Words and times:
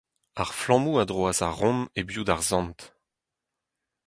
Ar 0.41 0.49
flammoù 0.59 0.95
a 1.01 1.03
droas 1.09 1.39
a-ront 1.47 1.91
hebioù 1.95 2.23
d'ar 2.27 2.41
sant. 2.49 2.79